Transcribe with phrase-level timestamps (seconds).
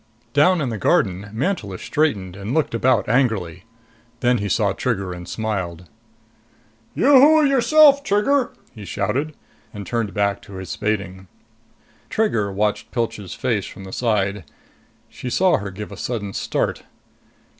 [0.33, 3.65] Down in the garden, Mantelish straightened and looked about angrily.
[4.21, 5.87] Then he saw Trigger and smiled.
[6.95, 9.35] "Yoo hoo yourself, Trigger!" he shouted,
[9.71, 11.27] and turned back to his spading.
[12.09, 14.43] Trigger watched Pilch's face from the side.
[15.07, 16.81] She saw her give a sudden start.